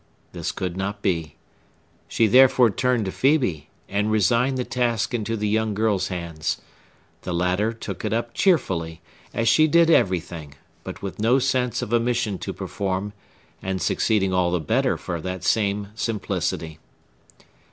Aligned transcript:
This 0.31 0.51
could 0.51 0.75
not 0.75 1.03
be. 1.03 1.35
She 2.07 2.25
therefore 2.25 2.71
turned 2.71 3.05
to 3.05 3.11
Phœbe, 3.11 3.65
and 3.87 4.09
resigned 4.11 4.57
the 4.57 4.63
task 4.63 5.13
into 5.13 5.37
the 5.37 5.47
young 5.47 5.75
girl's 5.75 6.07
hands. 6.07 6.59
The 7.21 7.31
latter 7.31 7.71
took 7.71 8.03
it 8.03 8.11
up 8.11 8.33
cheerfully, 8.33 8.99
as 9.31 9.47
she 9.47 9.67
did 9.67 9.91
everything, 9.91 10.55
but 10.83 11.03
with 11.03 11.19
no 11.19 11.37
sense 11.37 11.83
of 11.83 11.93
a 11.93 11.99
mission 11.99 12.39
to 12.39 12.51
perform, 12.51 13.13
and 13.61 13.79
succeeding 13.79 14.33
all 14.33 14.49
the 14.49 14.59
better 14.59 14.97
for 14.97 15.21
that 15.21 15.43
same 15.43 15.89
simplicity. 15.93 16.79